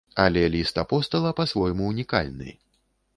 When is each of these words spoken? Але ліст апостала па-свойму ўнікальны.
Але 0.21 0.41
ліст 0.53 0.79
апостала 0.83 1.33
па-свойму 1.39 1.91
ўнікальны. 1.91 2.49